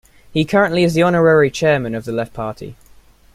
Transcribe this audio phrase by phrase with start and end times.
[0.33, 2.75] He currently is the honorary Chairman of the Left Party.